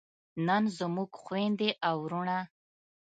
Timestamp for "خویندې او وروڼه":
1.21-2.39